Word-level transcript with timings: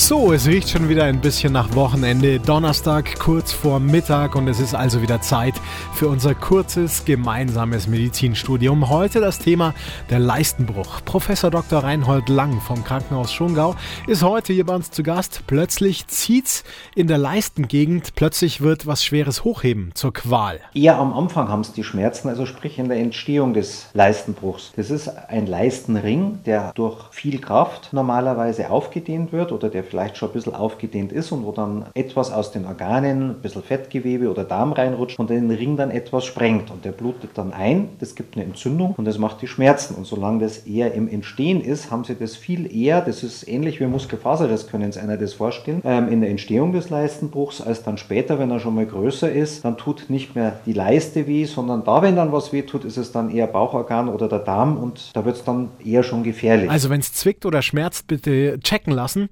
So, 0.00 0.32
es 0.32 0.46
riecht 0.46 0.70
schon 0.70 0.88
wieder 0.88 1.04
ein 1.04 1.20
bisschen 1.20 1.52
nach 1.52 1.74
Wochenende. 1.74 2.40
Donnerstag 2.40 3.18
kurz 3.18 3.52
vor 3.52 3.80
Mittag 3.80 4.34
und 4.34 4.48
es 4.48 4.58
ist 4.58 4.74
also 4.74 5.02
wieder 5.02 5.20
Zeit 5.20 5.52
für 5.94 6.08
unser 6.08 6.34
kurzes 6.34 7.04
gemeinsames 7.04 7.86
Medizinstudium. 7.86 8.88
Heute 8.88 9.20
das 9.20 9.38
Thema 9.38 9.74
der 10.08 10.18
Leistenbruch. 10.18 11.04
Professor 11.04 11.50
Dr. 11.50 11.84
Reinhold 11.84 12.30
Lang 12.30 12.62
vom 12.62 12.82
Krankenhaus 12.82 13.30
Schongau 13.30 13.76
ist 14.06 14.22
heute 14.22 14.54
hier 14.54 14.64
bei 14.64 14.74
uns 14.74 14.90
zu 14.90 15.02
Gast. 15.02 15.42
Plötzlich 15.46 16.06
zieht's 16.06 16.64
in 16.94 17.06
der 17.06 17.18
Leistengegend, 17.18 18.14
plötzlich 18.14 18.62
wird 18.62 18.86
was 18.86 19.04
Schweres 19.04 19.44
hochheben 19.44 19.90
zur 19.94 20.14
Qual. 20.14 20.60
Eher 20.72 20.96
am 20.96 21.12
Anfang 21.12 21.48
haben 21.48 21.60
es 21.60 21.74
die 21.74 21.84
Schmerzen, 21.84 22.30
also 22.30 22.46
sprich 22.46 22.78
in 22.78 22.88
der 22.88 22.98
Entstehung 22.98 23.52
des 23.52 23.90
Leistenbruchs. 23.92 24.72
Das 24.76 24.90
ist 24.90 25.08
ein 25.28 25.46
Leistenring, 25.46 26.38
der 26.46 26.72
durch 26.74 26.96
viel 27.10 27.38
Kraft 27.38 27.92
normalerweise 27.92 28.70
aufgedehnt 28.70 29.30
wird 29.32 29.52
oder 29.52 29.68
der 29.68 29.89
vielleicht 29.90 30.16
schon 30.16 30.30
ein 30.30 30.32
bisschen 30.32 30.54
aufgedehnt 30.54 31.12
ist 31.12 31.32
und 31.32 31.44
wo 31.44 31.52
dann 31.52 31.86
etwas 31.94 32.32
aus 32.32 32.52
den 32.52 32.64
Organen, 32.64 33.30
ein 33.30 33.42
bisschen 33.42 33.62
Fettgewebe 33.62 34.30
oder 34.30 34.44
Darm 34.44 34.72
reinrutscht 34.72 35.18
und 35.18 35.30
den 35.30 35.50
Ring 35.50 35.76
dann 35.76 35.90
etwas 35.90 36.24
sprengt 36.24 36.70
und 36.70 36.84
der 36.84 36.92
blutet 36.92 37.30
dann 37.34 37.52
ein, 37.52 37.90
das 37.98 38.14
gibt 38.14 38.36
eine 38.36 38.44
Entzündung 38.44 38.94
und 38.96 39.04
das 39.04 39.18
macht 39.18 39.42
die 39.42 39.46
Schmerzen 39.46 39.94
und 39.94 40.06
solange 40.06 40.40
das 40.40 40.58
eher 40.58 40.94
im 40.94 41.08
Entstehen 41.08 41.60
ist, 41.60 41.90
haben 41.90 42.04
sie 42.04 42.14
das 42.14 42.36
viel 42.36 42.74
eher, 42.74 43.00
das 43.00 43.22
ist 43.22 43.48
ähnlich 43.48 43.80
wie 43.80 43.86
Muskelfaser, 43.86 44.48
das 44.48 44.68
können 44.68 44.92
sich 44.92 45.02
einer 45.02 45.16
das 45.16 45.34
vorstellen, 45.34 45.82
ähm, 45.84 46.08
in 46.08 46.20
der 46.20 46.30
Entstehung 46.30 46.72
des 46.72 46.90
Leistenbruchs, 46.90 47.60
als 47.60 47.82
dann 47.82 47.98
später, 47.98 48.38
wenn 48.38 48.50
er 48.50 48.60
schon 48.60 48.74
mal 48.74 48.86
größer 48.86 49.30
ist, 49.30 49.64
dann 49.64 49.76
tut 49.76 50.08
nicht 50.08 50.34
mehr 50.34 50.60
die 50.66 50.72
Leiste 50.72 51.26
weh, 51.26 51.44
sondern 51.44 51.84
da, 51.84 52.02
wenn 52.02 52.16
dann 52.16 52.32
was 52.32 52.52
weh 52.52 52.62
tut, 52.62 52.84
ist 52.84 52.96
es 52.96 53.12
dann 53.12 53.30
eher 53.30 53.46
Bauchorgan 53.46 54.08
oder 54.08 54.28
der 54.28 54.40
Darm 54.40 54.78
und 54.78 55.10
da 55.14 55.24
wird 55.24 55.36
es 55.36 55.44
dann 55.44 55.70
eher 55.84 56.02
schon 56.02 56.22
gefährlich. 56.22 56.70
Also 56.70 56.90
wenn 56.90 57.00
es 57.00 57.12
zwickt 57.12 57.44
oder 57.46 57.62
schmerzt, 57.62 58.06
bitte 58.06 58.58
checken 58.60 58.92
lassen. 58.92 59.28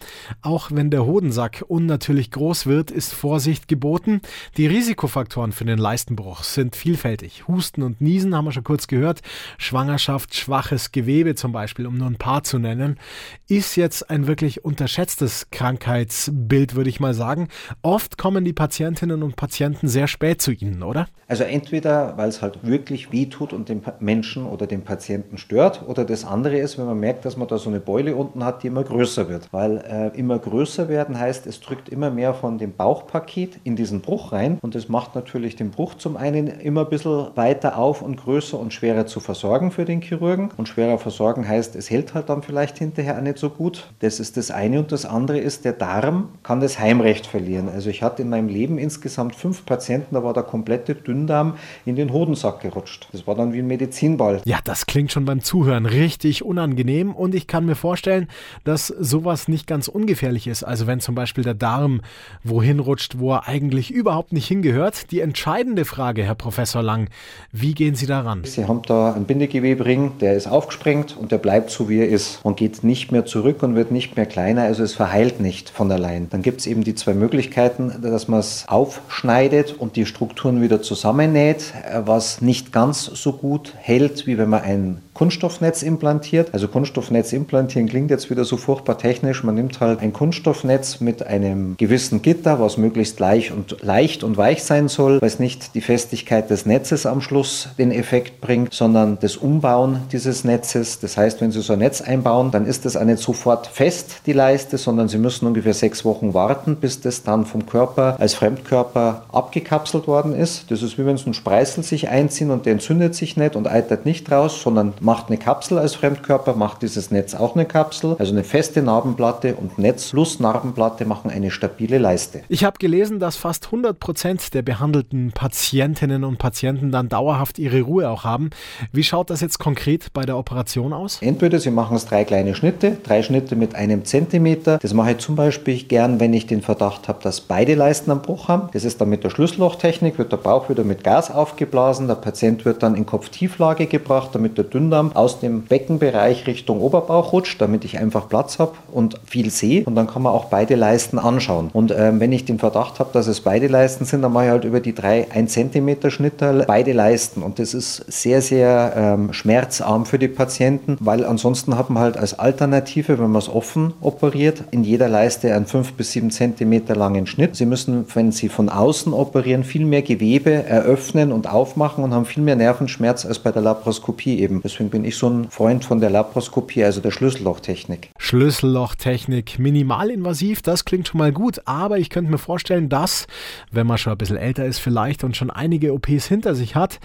Auch 0.48 0.70
wenn 0.72 0.88
der 0.88 1.04
Hodensack 1.04 1.62
unnatürlich 1.68 2.30
groß 2.30 2.64
wird, 2.64 2.90
ist 2.90 3.12
Vorsicht 3.12 3.68
geboten. 3.68 4.22
Die 4.56 4.66
Risikofaktoren 4.66 5.52
für 5.52 5.66
den 5.66 5.76
Leistenbruch 5.76 6.42
sind 6.42 6.74
vielfältig. 6.74 7.46
Husten 7.48 7.82
und 7.82 8.00
Niesen 8.00 8.34
haben 8.34 8.46
wir 8.46 8.52
schon 8.52 8.64
kurz 8.64 8.86
gehört. 8.86 9.20
Schwangerschaft, 9.58 10.34
schwaches 10.34 10.90
Gewebe 10.90 11.34
zum 11.34 11.52
Beispiel, 11.52 11.86
um 11.86 11.98
nur 11.98 12.06
ein 12.06 12.16
paar 12.16 12.44
zu 12.44 12.58
nennen, 12.58 12.98
ist 13.46 13.76
jetzt 13.76 14.08
ein 14.08 14.26
wirklich 14.26 14.64
unterschätztes 14.64 15.48
Krankheitsbild, 15.50 16.74
würde 16.74 16.88
ich 16.88 16.98
mal 16.98 17.12
sagen. 17.12 17.48
Oft 17.82 18.16
kommen 18.16 18.46
die 18.46 18.54
Patientinnen 18.54 19.22
und 19.22 19.36
Patienten 19.36 19.86
sehr 19.86 20.08
spät 20.08 20.40
zu 20.40 20.52
Ihnen, 20.52 20.82
oder? 20.82 21.08
Also 21.26 21.44
entweder, 21.44 22.16
weil 22.16 22.30
es 22.30 22.40
halt 22.40 22.60
wirklich 22.62 23.12
weh 23.12 23.26
tut 23.26 23.52
und 23.52 23.68
den 23.68 23.82
Menschen 24.00 24.46
oder 24.46 24.66
den 24.66 24.80
Patienten 24.80 25.36
stört, 25.36 25.86
oder 25.86 26.06
das 26.06 26.24
andere 26.24 26.56
ist, 26.56 26.78
wenn 26.78 26.86
man 26.86 26.98
merkt, 26.98 27.26
dass 27.26 27.36
man 27.36 27.48
da 27.48 27.58
so 27.58 27.68
eine 27.68 27.80
Beule 27.80 28.16
unten 28.16 28.42
hat, 28.42 28.62
die 28.62 28.68
immer 28.68 28.82
größer 28.82 29.28
wird. 29.28 29.52
Weil 29.52 29.76
äh, 29.86 30.18
immer 30.18 30.37
größer 30.38 30.88
werden 30.88 31.18
heißt, 31.18 31.46
es 31.46 31.60
drückt 31.60 31.88
immer 31.88 32.10
mehr 32.10 32.34
von 32.34 32.58
dem 32.58 32.72
Bauchpaket 32.72 33.58
in 33.64 33.76
diesen 33.76 34.00
Bruch 34.00 34.32
rein 34.32 34.58
und 34.60 34.74
das 34.74 34.88
macht 34.88 35.14
natürlich 35.14 35.56
den 35.56 35.70
Bruch 35.70 35.94
zum 35.94 36.16
einen 36.16 36.46
immer 36.46 36.82
ein 36.82 36.90
bisschen 36.90 37.28
weiter 37.34 37.78
auf 37.78 38.02
und 38.02 38.16
größer 38.16 38.58
und 38.58 38.72
schwerer 38.72 39.06
zu 39.06 39.20
versorgen 39.20 39.70
für 39.70 39.84
den 39.84 40.00
Chirurgen. 40.00 40.50
Und 40.56 40.68
schwerer 40.68 40.98
versorgen 40.98 41.48
heißt, 41.48 41.74
es 41.76 41.90
hält 41.90 42.14
halt 42.14 42.28
dann 42.28 42.42
vielleicht 42.42 42.78
hinterher 42.78 43.16
auch 43.16 43.22
nicht 43.22 43.38
so 43.38 43.50
gut. 43.50 43.90
Das 44.00 44.20
ist 44.20 44.36
das 44.36 44.50
eine 44.50 44.80
und 44.80 44.92
das 44.92 45.06
andere 45.06 45.38
ist, 45.38 45.64
der 45.64 45.72
Darm 45.72 46.28
kann 46.42 46.60
das 46.60 46.78
Heimrecht 46.78 47.26
verlieren. 47.26 47.68
Also 47.68 47.90
ich 47.90 48.02
hatte 48.02 48.22
in 48.22 48.28
meinem 48.28 48.48
Leben 48.48 48.78
insgesamt 48.78 49.34
fünf 49.34 49.64
Patienten, 49.64 50.14
da 50.14 50.22
war 50.22 50.34
der 50.34 50.42
komplette 50.42 50.94
Dünndarm 50.94 51.54
in 51.84 51.96
den 51.96 52.12
Hodensack 52.12 52.60
gerutscht. 52.60 53.08
Das 53.12 53.26
war 53.26 53.34
dann 53.34 53.52
wie 53.52 53.60
ein 53.60 53.66
Medizinball. 53.66 54.40
Ja, 54.44 54.58
das 54.64 54.86
klingt 54.86 55.12
schon 55.12 55.24
beim 55.24 55.40
Zuhören 55.40 55.86
richtig 55.86 56.44
unangenehm 56.44 57.14
und 57.14 57.34
ich 57.34 57.46
kann 57.46 57.64
mir 57.64 57.76
vorstellen, 57.76 58.28
dass 58.64 58.88
sowas 58.88 59.48
nicht 59.48 59.66
ganz 59.66 59.88
ungefährlich 59.88 60.17
ist. 60.46 60.64
Also 60.64 60.86
wenn 60.86 61.00
zum 61.00 61.14
Beispiel 61.14 61.44
der 61.44 61.54
Darm 61.54 62.00
wohin 62.42 62.80
rutscht, 62.80 63.18
wo 63.18 63.32
er 63.32 63.48
eigentlich 63.48 63.90
überhaupt 63.90 64.32
nicht 64.32 64.46
hingehört. 64.46 65.10
Die 65.10 65.20
entscheidende 65.20 65.84
Frage, 65.84 66.24
Herr 66.24 66.34
Professor 66.34 66.82
Lang, 66.82 67.08
wie 67.52 67.74
gehen 67.74 67.94
Sie 67.94 68.06
daran? 68.06 68.42
Sie 68.44 68.66
haben 68.66 68.82
da 68.82 69.12
einen 69.12 69.24
Bindegewebring, 69.24 70.18
der 70.20 70.34
ist 70.34 70.46
aufgesprengt 70.46 71.16
und 71.16 71.32
der 71.32 71.38
bleibt 71.38 71.70
so, 71.70 71.88
wie 71.88 71.98
er 71.98 72.08
ist 72.08 72.40
und 72.42 72.56
geht 72.56 72.82
nicht 72.84 73.12
mehr 73.12 73.24
zurück 73.24 73.62
und 73.62 73.74
wird 73.74 73.90
nicht 73.90 74.16
mehr 74.16 74.26
kleiner. 74.26 74.62
Also 74.62 74.82
es 74.82 74.94
verheilt 74.94 75.40
nicht 75.40 75.70
von 75.70 75.90
allein. 75.90 76.28
Dann 76.30 76.42
gibt 76.42 76.60
es 76.60 76.66
eben 76.66 76.84
die 76.84 76.94
zwei 76.94 77.14
Möglichkeiten, 77.14 78.02
dass 78.02 78.28
man 78.28 78.40
es 78.40 78.64
aufschneidet 78.68 79.74
und 79.78 79.96
die 79.96 80.06
Strukturen 80.06 80.60
wieder 80.62 80.82
zusammennäht, 80.82 81.72
was 82.04 82.40
nicht 82.40 82.72
ganz 82.72 83.04
so 83.04 83.32
gut 83.32 83.74
hält, 83.76 84.26
wie 84.26 84.38
wenn 84.38 84.48
man 84.48 84.62
ein 84.62 85.02
Kunststoffnetz 85.18 85.82
implantiert. 85.82 86.50
Also 86.52 86.68
Kunststoffnetz 86.68 87.32
implantieren 87.32 87.88
klingt 87.88 88.08
jetzt 88.08 88.30
wieder 88.30 88.44
so 88.44 88.56
furchtbar 88.56 88.98
technisch. 88.98 89.42
Man 89.42 89.56
nimmt 89.56 89.80
halt 89.80 89.98
ein 89.98 90.12
Kunststoffnetz 90.12 91.00
mit 91.00 91.26
einem 91.26 91.76
gewissen 91.76 92.22
Gitter, 92.22 92.60
was 92.60 92.76
möglichst 92.76 93.18
leicht 93.18 93.50
und, 93.50 93.82
leicht 93.82 94.22
und 94.22 94.36
weich 94.36 94.62
sein 94.62 94.86
soll, 94.86 95.20
weil 95.20 95.26
es 95.26 95.40
nicht 95.40 95.74
die 95.74 95.80
Festigkeit 95.80 96.50
des 96.50 96.66
Netzes 96.66 97.04
am 97.04 97.20
Schluss 97.20 97.70
den 97.78 97.90
Effekt 97.90 98.40
bringt, 98.40 98.72
sondern 98.72 99.18
das 99.20 99.36
Umbauen 99.36 100.02
dieses 100.12 100.44
Netzes. 100.44 101.00
Das 101.00 101.16
heißt, 101.16 101.40
wenn 101.40 101.50
Sie 101.50 101.62
so 101.62 101.72
ein 101.72 101.80
Netz 101.80 102.00
einbauen, 102.00 102.52
dann 102.52 102.64
ist 102.64 102.84
das 102.84 102.96
auch 102.96 103.02
nicht 103.02 103.18
sofort 103.18 103.66
fest, 103.66 104.20
die 104.24 104.32
Leiste, 104.32 104.78
sondern 104.78 105.08
Sie 105.08 105.18
müssen 105.18 105.48
ungefähr 105.48 105.74
sechs 105.74 106.04
Wochen 106.04 106.32
warten, 106.32 106.76
bis 106.76 107.00
das 107.00 107.24
dann 107.24 107.44
vom 107.44 107.66
Körper 107.66 108.14
als 108.20 108.34
Fremdkörper 108.34 109.24
abgekapselt 109.32 110.06
worden 110.06 110.32
ist. 110.32 110.70
Das 110.70 110.80
ist 110.80 110.96
wie 110.96 111.04
wenn 111.04 111.16
so 111.16 111.28
ein 111.28 111.34
Spreißel 111.34 111.82
sich 111.82 112.08
einziehen 112.08 112.52
und 112.52 112.66
der 112.66 112.74
entzündet 112.74 113.16
sich 113.16 113.36
nicht 113.36 113.56
und 113.56 113.66
eitert 113.66 114.06
nicht 114.06 114.30
raus, 114.30 114.62
sondern 114.62 114.94
macht 115.08 115.28
eine 115.28 115.38
Kapsel 115.38 115.78
als 115.78 115.94
Fremdkörper, 115.94 116.54
macht 116.54 116.82
dieses 116.82 117.10
Netz 117.10 117.34
auch 117.34 117.54
eine 117.54 117.64
Kapsel, 117.64 118.16
also 118.18 118.30
eine 118.30 118.44
feste 118.44 118.82
Narbenplatte 118.82 119.54
und 119.54 119.78
Netz 119.78 120.10
plus 120.10 120.38
Narbenplatte 120.38 121.06
machen 121.06 121.30
eine 121.30 121.50
stabile 121.50 121.96
Leiste. 121.96 122.42
Ich 122.50 122.62
habe 122.62 122.76
gelesen, 122.78 123.18
dass 123.18 123.36
fast 123.36 123.64
100 123.64 123.98
Prozent 123.98 124.52
der 124.52 124.60
behandelten 124.60 125.32
Patientinnen 125.32 126.24
und 126.24 126.36
Patienten 126.36 126.90
dann 126.90 127.08
dauerhaft 127.08 127.58
ihre 127.58 127.80
Ruhe 127.80 128.10
auch 128.10 128.24
haben. 128.24 128.50
Wie 128.92 129.02
schaut 129.02 129.30
das 129.30 129.40
jetzt 129.40 129.58
konkret 129.58 130.12
bei 130.12 130.26
der 130.26 130.36
Operation 130.36 130.92
aus? 130.92 131.22
Entweder 131.22 131.58
Sie 131.58 131.70
machen 131.70 131.96
es 131.96 132.04
drei 132.04 132.24
kleine 132.24 132.54
Schnitte, 132.54 132.98
drei 133.02 133.22
Schnitte 133.22 133.56
mit 133.56 133.74
einem 133.74 134.04
Zentimeter. 134.04 134.76
Das 134.76 134.92
mache 134.92 135.12
ich 135.12 135.18
zum 135.18 135.36
Beispiel 135.36 135.84
gern, 135.84 136.20
wenn 136.20 136.34
ich 136.34 136.46
den 136.46 136.60
Verdacht 136.60 137.08
habe, 137.08 137.22
dass 137.22 137.40
beide 137.40 137.74
Leisten 137.76 138.10
am 138.10 138.20
Bruch 138.20 138.48
haben. 138.48 138.68
Das 138.74 138.84
ist 138.84 139.00
dann 139.00 139.08
mit 139.08 139.24
der 139.24 139.30
Schlüssellochtechnik, 139.30 140.18
wird 140.18 140.32
der 140.32 140.36
Bauch 140.36 140.68
wieder 140.68 140.84
mit 140.84 141.02
Gas 141.02 141.30
aufgeblasen. 141.30 142.08
Der 142.08 142.16
Patient 142.16 142.66
wird 142.66 142.82
dann 142.82 142.94
in 142.94 143.06
Kopftieflage 143.06 143.86
gebracht, 143.86 144.34
damit 144.34 144.58
der 144.58 144.64
Dünndarm 144.64 144.97
Dünndarm 144.98 145.12
aus 145.14 145.40
dem 145.40 145.62
Beckenbereich 145.62 146.46
Richtung 146.46 146.80
Oberbauch 146.80 147.32
rutscht, 147.32 147.60
damit 147.60 147.84
ich 147.84 147.98
einfach 147.98 148.28
Platz 148.28 148.58
habe 148.58 148.72
und 148.92 149.20
viel 149.26 149.50
sehe. 149.50 149.84
Und 149.84 149.94
dann 149.94 150.06
kann 150.06 150.22
man 150.22 150.32
auch 150.32 150.46
beide 150.46 150.74
Leisten 150.74 151.18
anschauen. 151.18 151.70
Und 151.72 151.94
ähm, 151.96 152.20
wenn 152.20 152.32
ich 152.32 152.44
den 152.44 152.58
Verdacht 152.58 152.98
habe, 152.98 153.10
dass 153.12 153.26
es 153.26 153.40
beide 153.40 153.68
Leisten 153.68 154.04
sind, 154.04 154.22
dann 154.22 154.32
mache 154.32 154.46
ich 154.46 154.50
halt 154.50 154.64
über 154.64 154.80
die 154.80 154.94
drei 154.94 155.30
1 155.30 155.52
cm 155.52 156.10
Schnitte 156.10 156.64
beide 156.66 156.92
Leisten. 156.92 157.42
Und 157.42 157.58
das 157.58 157.74
ist 157.74 157.96
sehr, 158.08 158.42
sehr 158.42 158.92
ähm, 158.96 159.32
schmerzarm 159.32 160.06
für 160.06 160.18
die 160.18 160.28
Patienten, 160.28 160.96
weil 161.00 161.24
ansonsten 161.24 161.76
hat 161.76 161.90
man 161.90 162.02
halt 162.02 162.16
als 162.16 162.38
Alternative, 162.38 163.18
wenn 163.18 163.30
man 163.30 163.40
es 163.40 163.48
offen 163.48 163.92
operiert, 164.00 164.64
in 164.70 164.84
jeder 164.84 165.08
Leiste 165.08 165.54
einen 165.54 165.66
5 165.66 165.94
bis 165.94 166.12
7 166.12 166.30
cm 166.30 166.82
langen 166.94 167.26
Schnitt. 167.26 167.56
Sie 167.56 167.66
müssen, 167.66 168.06
wenn 168.14 168.32
Sie 168.32 168.48
von 168.48 168.68
außen 168.68 169.12
operieren, 169.12 169.64
viel 169.64 169.84
mehr 169.84 170.02
Gewebe 170.02 170.50
eröffnen 170.64 171.32
und 171.32 171.48
aufmachen 171.48 172.04
und 172.04 172.14
haben 172.14 172.24
viel 172.24 172.42
mehr 172.42 172.56
Nervenschmerz 172.56 173.24
als 173.24 173.38
bei 173.38 173.52
der 173.52 173.62
Laparoskopie 173.62 174.40
eben. 174.40 174.60
Deswegen 174.62 174.87
bin 174.88 175.04
ich 175.04 175.16
so 175.16 175.28
ein 175.28 175.50
Freund 175.50 175.84
von 175.84 176.00
der 176.00 176.10
Laparoskopie, 176.10 176.84
also 176.84 177.00
der 177.00 177.10
Schlüssellochtechnik. 177.10 178.10
Schlüssellochtechnik, 178.28 179.58
minimalinvasiv, 179.58 180.60
das 180.60 180.84
klingt 180.84 181.08
schon 181.08 181.16
mal 181.16 181.32
gut, 181.32 181.62
aber 181.64 181.96
ich 181.96 182.10
könnte 182.10 182.30
mir 182.30 182.36
vorstellen, 182.36 182.90
dass, 182.90 183.26
wenn 183.72 183.86
man 183.86 183.96
schon 183.96 184.12
ein 184.12 184.18
bisschen 184.18 184.36
älter 184.36 184.66
ist 184.66 184.80
vielleicht 184.80 185.24
und 185.24 185.34
schon 185.34 185.48
einige 185.50 185.94
OPs 185.94 186.26
hinter 186.26 186.54
sich 186.54 186.76
hat, 186.76 187.00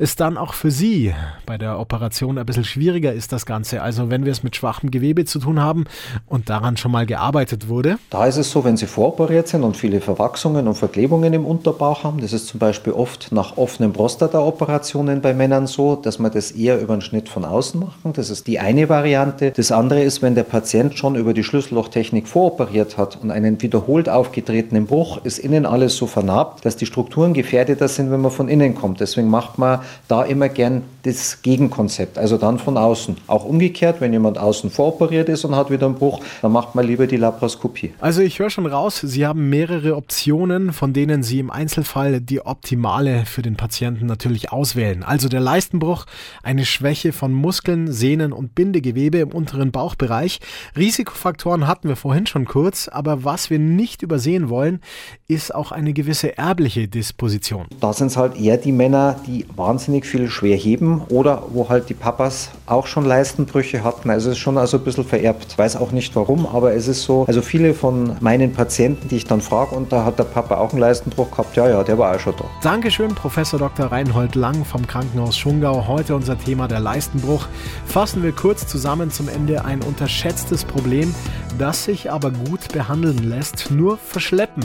es 0.00 0.16
dann 0.16 0.36
auch 0.36 0.52
für 0.52 0.72
Sie 0.72 1.14
bei 1.46 1.58
der 1.58 1.78
Operation 1.78 2.38
ein 2.38 2.44
bisschen 2.44 2.64
schwieriger 2.64 3.12
ist, 3.12 3.32
das 3.32 3.46
Ganze. 3.46 3.82
Also 3.82 4.10
wenn 4.10 4.24
wir 4.24 4.32
es 4.32 4.42
mit 4.42 4.56
schwachem 4.56 4.90
Gewebe 4.90 5.24
zu 5.24 5.38
tun 5.38 5.60
haben 5.60 5.84
und 6.26 6.50
daran 6.50 6.76
schon 6.76 6.90
mal 6.90 7.06
gearbeitet 7.06 7.68
wurde. 7.68 8.00
Da 8.10 8.26
ist 8.26 8.38
es 8.38 8.50
so, 8.50 8.64
wenn 8.64 8.76
Sie 8.76 8.88
voroperiert 8.88 9.46
sind 9.46 9.62
und 9.62 9.76
viele 9.76 10.00
Verwachsungen 10.00 10.66
und 10.66 10.74
Verklebungen 10.74 11.32
im 11.34 11.46
Unterbauch 11.46 12.02
haben, 12.02 12.20
das 12.20 12.32
ist 12.32 12.48
zum 12.48 12.58
Beispiel 12.58 12.94
oft 12.94 13.30
nach 13.30 13.58
offenen 13.58 13.92
Prostata-Operationen 13.92 15.20
bei 15.20 15.34
Männern 15.34 15.68
so, 15.68 15.94
dass 15.94 16.18
man 16.18 16.32
das 16.32 16.50
eher 16.50 16.80
über 16.80 16.94
einen 16.94 17.02
Schnitt 17.02 17.28
von 17.28 17.44
außen 17.44 17.78
machen. 17.78 18.12
Das 18.12 18.28
ist 18.28 18.48
die 18.48 18.58
eine 18.58 18.88
Variante. 18.88 19.52
Das 19.52 19.70
andere 19.70 20.02
ist, 20.02 20.20
wenn 20.20 20.34
der 20.34 20.42
Patient 20.42 20.63
schon 20.98 21.16
über 21.16 21.34
die 21.34 21.44
Schlüssellochtechnik 21.44 22.28
voroperiert 22.28 22.96
hat 22.96 23.18
und 23.22 23.30
einen 23.30 23.60
wiederholt 23.62 24.08
aufgetretenen 24.08 24.86
Bruch, 24.86 25.24
ist 25.24 25.38
innen 25.38 25.66
alles 25.66 25.96
so 25.96 26.06
vernarbt, 26.06 26.64
dass 26.64 26.76
die 26.76 26.86
Strukturen 26.86 27.34
gefährdeter 27.34 27.88
sind, 27.88 28.10
wenn 28.10 28.20
man 28.20 28.30
von 28.30 28.48
innen 28.48 28.74
kommt. 28.74 29.00
Deswegen 29.00 29.28
macht 29.28 29.58
man 29.58 29.80
da 30.08 30.24
immer 30.24 30.48
gern 30.48 30.82
das 31.04 31.42
Gegenkonzept, 31.42 32.18
also 32.18 32.38
dann 32.38 32.58
von 32.58 32.78
außen. 32.78 33.16
Auch 33.26 33.44
umgekehrt, 33.44 34.00
wenn 34.00 34.12
jemand 34.12 34.38
außen 34.38 34.70
voroperiert 34.70 35.28
ist 35.28 35.44
und 35.44 35.54
hat 35.54 35.70
wieder 35.70 35.86
einen 35.86 35.96
Bruch, 35.96 36.20
dann 36.40 36.50
macht 36.50 36.74
man 36.74 36.86
lieber 36.86 37.06
die 37.06 37.18
Laparoskopie. 37.18 37.92
Also 38.00 38.22
ich 38.22 38.38
höre 38.38 38.48
schon 38.48 38.66
raus, 38.66 39.00
Sie 39.02 39.26
haben 39.26 39.50
mehrere 39.50 39.96
Optionen, 39.96 40.72
von 40.72 40.94
denen 40.94 41.22
Sie 41.22 41.38
im 41.38 41.50
Einzelfall 41.50 42.22
die 42.22 42.44
optimale 42.44 43.26
für 43.26 43.42
den 43.42 43.56
Patienten 43.56 44.06
natürlich 44.06 44.50
auswählen. 44.50 45.02
Also 45.02 45.28
der 45.28 45.40
Leistenbruch, 45.40 46.06
eine 46.42 46.64
Schwäche 46.64 47.12
von 47.12 47.32
Muskeln, 47.32 47.92
Sehnen 47.92 48.32
und 48.32 48.54
Bindegewebe 48.54 49.18
im 49.18 49.32
unteren 49.32 49.72
Bauchbereich. 49.72 50.40
Risikofaktoren 50.76 51.66
hatten 51.66 51.88
wir 51.88 51.96
vorhin 51.96 52.26
schon 52.26 52.46
kurz, 52.46 52.88
aber 52.88 53.24
was 53.24 53.50
wir 53.50 53.58
nicht 53.58 54.00
übersehen 54.00 54.48
wollen, 54.48 54.80
ist 55.28 55.54
auch 55.54 55.70
eine 55.70 55.92
gewisse 55.92 56.38
erbliche 56.38 56.88
Disposition. 56.88 57.66
Da 57.80 57.92
sind 57.92 58.06
es 58.06 58.16
halt 58.16 58.40
eher 58.40 58.56
die 58.56 58.72
Männer, 58.72 59.16
die 59.26 59.44
wahnsinnig 59.54 60.06
viel 60.06 60.30
schwer 60.30 60.56
heben 60.56 60.93
oder 61.08 61.42
wo 61.50 61.68
halt 61.68 61.88
die 61.88 61.94
Papas 61.94 62.50
auch 62.66 62.86
schon 62.86 63.04
Leistenbrüche 63.04 63.84
hatten. 63.84 64.10
Also 64.10 64.30
es 64.30 64.36
ist 64.36 64.42
schon 64.42 64.58
also 64.58 64.78
ein 64.78 64.84
bisschen 64.84 65.04
vererbt. 65.04 65.56
Weiß 65.58 65.76
auch 65.76 65.92
nicht 65.92 66.14
warum, 66.16 66.46
aber 66.46 66.74
es 66.74 66.88
ist 66.88 67.02
so, 67.02 67.24
also 67.26 67.42
viele 67.42 67.74
von 67.74 68.16
meinen 68.20 68.52
Patienten, 68.52 69.08
die 69.08 69.16
ich 69.16 69.24
dann 69.24 69.40
frage, 69.40 69.74
und 69.74 69.92
da 69.92 70.04
hat 70.04 70.18
der 70.18 70.24
Papa 70.24 70.56
auch 70.56 70.70
einen 70.70 70.80
Leistenbruch 70.80 71.30
gehabt, 71.30 71.56
ja, 71.56 71.68
ja, 71.68 71.82
der 71.82 71.98
war 71.98 72.14
auch 72.14 72.20
schon 72.20 72.34
da. 72.36 72.44
Dankeschön, 72.62 73.14
Professor 73.14 73.58
Dr. 73.58 73.86
Reinhold 73.86 74.34
Lang 74.34 74.64
vom 74.64 74.86
Krankenhaus 74.86 75.36
Schungau. 75.36 75.86
Heute 75.86 76.14
unser 76.14 76.38
Thema 76.38 76.68
der 76.68 76.80
Leistenbruch. 76.80 77.46
Fassen 77.86 78.22
wir 78.22 78.32
kurz 78.32 78.66
zusammen 78.66 79.10
zum 79.10 79.28
Ende 79.28 79.64
ein 79.64 79.82
unterschätztes 79.82 80.64
Problem, 80.64 81.14
das 81.58 81.84
sich 81.84 82.10
aber 82.10 82.30
gut 82.30 82.72
behandeln 82.72 83.18
lässt, 83.18 83.70
nur 83.70 83.98
verschleppen. 83.98 84.64